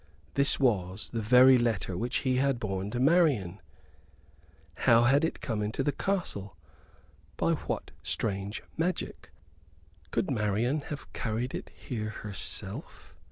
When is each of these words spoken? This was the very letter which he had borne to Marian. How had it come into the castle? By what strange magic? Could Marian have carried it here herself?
This 0.33 0.59
was 0.59 1.11
the 1.11 1.21
very 1.21 1.59
letter 1.59 1.95
which 1.95 2.17
he 2.25 2.37
had 2.37 2.59
borne 2.59 2.89
to 2.89 2.99
Marian. 2.99 3.61
How 4.89 5.03
had 5.03 5.23
it 5.23 5.41
come 5.41 5.61
into 5.61 5.83
the 5.83 5.91
castle? 5.91 6.57
By 7.37 7.51
what 7.67 7.91
strange 8.01 8.63
magic? 8.77 9.29
Could 10.09 10.31
Marian 10.31 10.81
have 10.89 11.13
carried 11.13 11.53
it 11.53 11.69
here 11.75 12.09
herself? 12.09 13.13